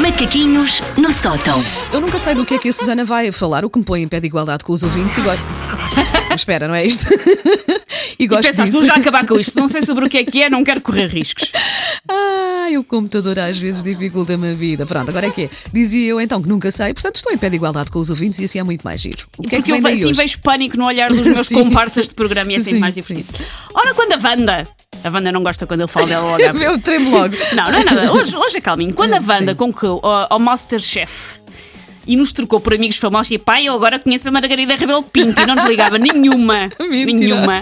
[0.00, 1.62] Macaquinhos no sótão.
[1.92, 4.02] Eu nunca sei do que é que a Susana vai falar, o que me põe
[4.02, 5.67] em pé de igualdade com os ouvintes e gosto.
[6.28, 7.06] Mas espera, não é isto?
[8.18, 8.78] e gosto Pensaste, disso.
[8.78, 9.58] vou já acabar com isto.
[9.58, 11.52] Não sei sobre o que é que é, não quero correr riscos.
[12.08, 14.86] Ai, o computador às vezes dificulta-me a vida.
[14.86, 15.50] Pronto, agora é que é.
[15.72, 18.38] Dizia eu então que nunca sei, portanto estou em pé de igualdade com os ouvintes
[18.40, 19.26] e assim é muito mais giro.
[19.36, 20.20] O que é que Porque vem eu daí assim hoje?
[20.20, 21.54] vejo pânico no olhar dos meus Sim.
[21.54, 23.00] comparsas de programa e é sempre Sim, mais sim.
[23.02, 23.44] divertido.
[23.74, 24.68] Ora, quando a Wanda.
[25.04, 26.42] A Wanda não gosta quando ele fala dela logo.
[26.58, 27.34] Eu tremo logo.
[27.54, 28.12] Não, não é nada.
[28.12, 28.92] Hoje, hoje é calminho.
[28.94, 29.56] Quando a Wanda Sim.
[29.56, 31.38] concorreu ao, ao Masterchef
[32.08, 35.42] e nos trocou por amigos famosos e pai, eu agora conheço a Margarida Rebelo Pinto
[35.42, 36.70] e não desligava nenhuma.
[36.80, 37.60] nenhuma.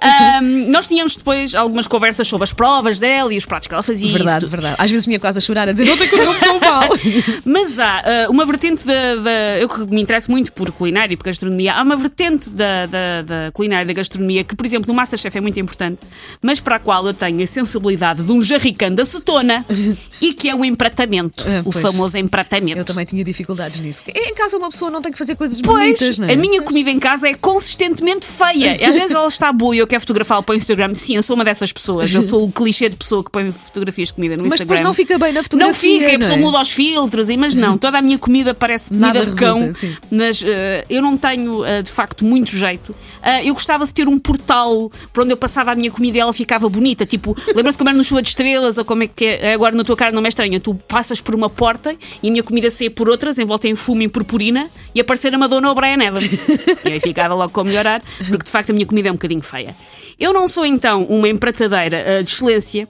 [0.00, 3.82] Ahm, nós tínhamos depois algumas conversas sobre as provas dela e os pratos que ela
[3.82, 4.10] fazia.
[4.10, 4.76] Verdade, verdade.
[4.78, 6.88] Às vezes vinha quase a chorar a dizer não tem correu tão mal.
[7.44, 11.16] Mas há ah, uma vertente da, da- Eu que me interesso muito por culinária e
[11.16, 14.88] por gastronomia, há uma vertente da, da, da culinária e da gastronomia que, por exemplo,
[14.88, 16.00] no Masterchef é muito importante,
[16.40, 19.64] mas para a qual eu tenho a sensibilidade de um jarricão de acetona
[20.20, 21.44] e que é o empratamento.
[21.46, 22.78] Ah, o famoso empratamento.
[22.78, 24.02] Eu também tinha dificuldades nisso.
[24.08, 26.32] Em casa uma pessoa não tem que fazer coisas Pois, bonitas, não é?
[26.32, 28.88] a minha comida em casa é consistentemente feia.
[28.88, 30.94] Às vezes ela está boa e eu quero fotografá-la para o Instagram.
[30.94, 32.14] Sim, eu sou uma dessas pessoas.
[32.14, 34.76] Eu sou o clichê de pessoa que põe fotografias de comida no Mas Instagram.
[34.76, 36.40] depois não fica bem na Não fotografia, fica, a não pessoa é?
[36.40, 39.60] muda os filtros, mas não, toda a minha comida parece comida Nada de cão.
[39.60, 39.98] resulta.
[40.10, 42.94] Mas eh, eu não tenho, eh, de facto, muito jeito.
[43.22, 46.20] Ah, eu gostava de ter um portal para onde eu passava a minha comida e
[46.20, 47.04] ela ficava bonita.
[47.04, 49.52] Tipo, lembra-te de comer no chuva de estrelas ou como é que é?
[49.54, 50.60] Agora na tua cara não é estranha.
[50.60, 54.02] Tu passas por uma porta e a minha comida saía por outras, envolta em fumo
[54.02, 56.48] e em purpurina, e aparecer a Madonna ou Brian Adams.
[56.84, 59.40] e aí ficava logo com melhorar, porque de facto a minha comida é um bocadinho
[59.42, 59.74] feia.
[60.18, 62.88] Eu não sou então uma empratadeira ah, de excelência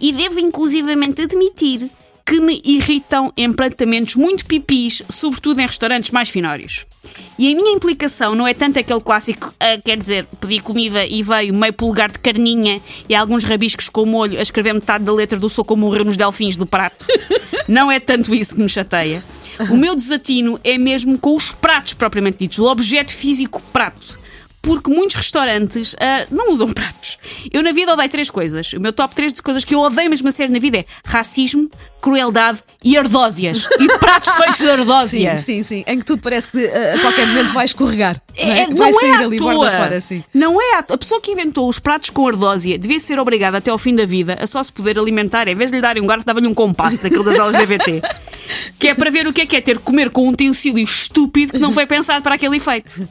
[0.00, 1.90] e devo inclusivamente admitir
[2.24, 6.86] que me irritam empratamentos muito pipis, sobretudo em restaurantes mais finórios.
[7.36, 11.22] E a minha implicação não é tanto aquele clássico, ah, quer dizer, pedi comida e
[11.24, 15.38] veio meio polegar de carninha e alguns rabiscos com molho a escrever metade da letra
[15.40, 17.04] do Sou como morreu nos delfins do prato.
[17.66, 19.24] Não é tanto isso que me chateia.
[19.70, 24.18] O meu desatino é mesmo com os pratos propriamente ditos, o objeto físico prato
[24.70, 27.09] porque muitos restaurantes ah, não usam pratos.
[27.52, 28.72] Eu na vida odeio três coisas.
[28.72, 30.84] O meu top 3 de coisas que eu odeio mesmo a sério na vida é
[31.04, 31.68] racismo,
[32.00, 33.68] crueldade e ardósias.
[33.78, 35.36] E pratos feitos de Sim, ardósia.
[35.36, 35.84] sim, sim.
[35.86, 38.20] Em que tudo parece que uh, a qualquer momento vai escorregar.
[38.36, 38.66] É, não, é?
[38.68, 39.54] não vai é sair à ali toa.
[39.54, 40.24] borda fora, sim.
[40.32, 40.94] Não é à toa.
[40.94, 44.06] A pessoa que inventou os pratos com ardósia devia ser obrigada até ao fim da
[44.06, 45.48] vida a só se poder alimentar.
[45.48, 48.02] Em vez de lhe darem um garfo, dava-lhe um compasso daquele das aulas de DVT.
[48.78, 50.82] que é para ver o que é que é ter que comer com um utensílio
[50.82, 53.06] estúpido que não foi pensado para aquele efeito.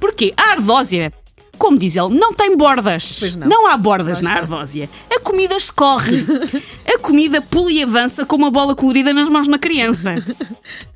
[0.00, 0.34] Porquê?
[0.36, 1.12] A ardósia.
[1.58, 3.18] Como diz ele, não tem bordas.
[3.20, 3.66] Pois não.
[3.66, 4.88] há bordas na ardósia.
[5.14, 6.24] A comida escorre.
[6.94, 10.14] A comida pula e avança como uma bola colorida nas mãos de uma criança.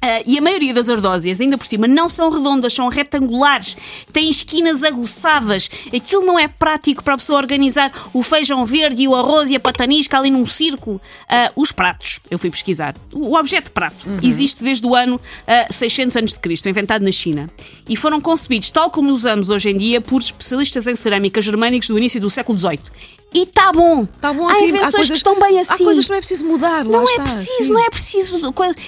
[0.00, 3.76] Ah, e a maioria das ardósias, ainda por cima, não são redondas, são retangulares,
[4.12, 5.68] têm esquinas aguçadas.
[5.92, 9.56] Aquilo não é prático para a pessoa organizar o feijão verde e o arroz e
[9.56, 11.00] a patanisca ali num círculo.
[11.28, 12.94] Ah, os pratos, eu fui pesquisar.
[13.12, 17.50] O objeto prato existe desde o ano ah, 600 a.C., inventado na China.
[17.88, 21.98] E foram concebidos, tal como usamos hoje em dia, por especialistas em cerâmica germânicos do
[21.98, 22.78] início do século XVIII.
[23.34, 24.04] E está bom.
[24.04, 24.68] Está bom Há assim.
[24.68, 25.84] invenções há coisas, que estão bem assim.
[25.88, 26.84] Coisas que não é preciso mudar.
[26.86, 27.72] lá Não é está, preciso, sim.
[27.72, 28.52] não é preciso.
[28.52, 28.78] coisa-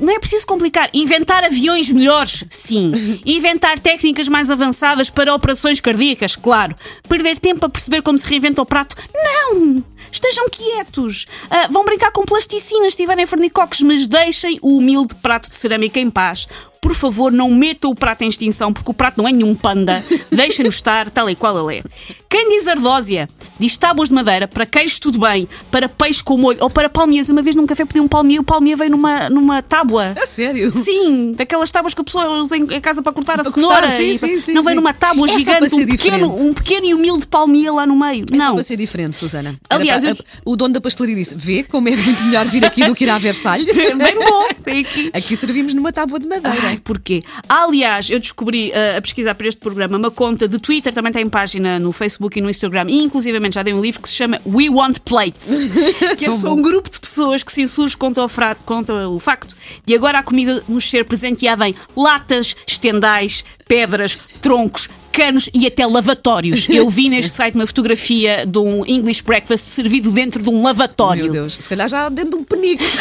[0.00, 0.88] Não é preciso complicar.
[0.94, 3.20] Inventar aviões melhores, sim.
[3.26, 6.74] Inventar técnicas mais avançadas para operações cardíacas, claro.
[7.08, 9.84] Perder tempo a perceber como se reinventa o prato, não!
[10.12, 11.26] Estejam quietos.
[11.50, 15.98] Ah, vão brincar com plasticina se tiverem fornicocos, mas deixem o humilde prato de cerâmica
[15.98, 16.46] em paz.
[16.80, 20.04] Por favor, não metam o prato em extinção, porque o prato não é nenhum panda.
[20.32, 21.82] Deixem-no estar tal e qual ele é.
[22.28, 26.58] Quem diz ardósia, diz tábuas de madeira, para queijo tudo bem, para peixe com molho
[26.60, 27.28] ou para palmias.
[27.28, 30.12] Uma vez num café pedi um palmia e o palmia veio numa, numa tábua.
[30.20, 30.72] A sério?
[30.72, 33.82] Sim, daquelas tábuas que a pessoa usa em casa para cortar a Para cenoura.
[33.82, 34.76] cortar, sim, sim, sim, não vem sim.
[34.76, 38.24] numa tábua É só gigante, um pequeno, um pequeno e humilde palmia lá no meio.
[38.28, 38.54] É só não.
[38.54, 39.54] para ser diferente, Susana.
[39.70, 40.14] Aliás, a-
[40.44, 43.10] o dono da pastelaria disse: vê como é muito melhor vir aqui do que ir
[43.10, 43.74] à Versalhes.
[43.76, 44.48] Bem bom.
[44.64, 45.10] Tem aqui.
[45.12, 46.58] Aqui servimos numa tábua de madeira.
[46.68, 47.22] Ai, porquê?
[47.48, 51.28] Aliás, eu descobri uh, a pesquisar para este programa uma conta de Twitter, também tem
[51.28, 54.40] página no Facebook e no Instagram, e inclusivamente já dei um livro que se chama
[54.46, 55.70] We Want Plates,
[56.18, 59.18] que é só um grupo de pessoas que se insurge contra o, fra- contra o
[59.18, 65.66] facto de agora a comida nos ser presenteada em latas, estendais, pedras, troncos, canos e
[65.66, 66.68] até lavatórios.
[66.68, 71.24] Eu vi neste site uma fotografia de um English breakfast servido dentro de um lavatório.
[71.24, 72.82] Meu Deus, se calhar já dentro de um penico.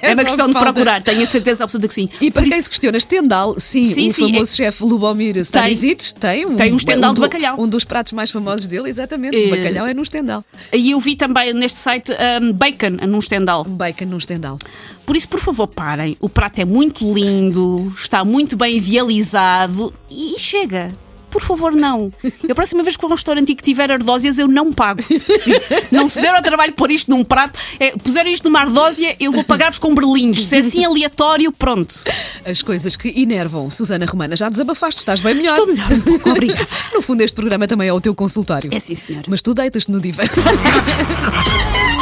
[0.00, 2.08] É uma questão que de procurar, tenho a certeza absoluta que sim.
[2.20, 5.36] E para Por quem isso- se questiona, Stendhal, sim, Sim, o sim, famoso chefe Lubomir
[5.38, 7.60] Stanisic tem um, Tem um Stendhal de do- bacalhau.
[7.60, 9.36] Um dos pratos mais famosos dele, exatamente.
[9.36, 10.44] Eh, O bacalhau é no Stendhal.
[10.72, 12.12] E eu vi também neste site
[12.42, 13.64] um, bacon num estendal.
[13.68, 14.58] Um bacon num Stendhal.
[15.06, 16.16] Por isso, por favor, parem.
[16.20, 20.92] O prato é muito lindo, está muito bem idealizado e chega.
[21.30, 22.12] por favor, não.
[22.50, 25.02] A próxima vez que for um restaurante e que tiver ardósias, eu não pago.
[25.90, 27.58] Não se der ao trabalho pôr isto num prato.
[27.80, 30.46] É, puserem isto numa ardósia, eu vou pagar-vos com berlindes.
[30.46, 31.94] Se é assim aleatório, pronto.
[32.44, 33.70] As coisas que enervam.
[33.70, 35.52] Susana Romana, já desabafaste, estás bem melhor.
[35.52, 36.66] Estou melhor um pouco, obrigada.
[36.94, 38.70] No fundo, este programa também é o teu consultório.
[38.72, 39.22] É sim, senhor.
[39.28, 40.22] Mas tu deitas-te no divã.